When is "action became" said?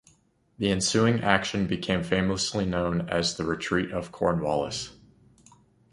1.21-2.01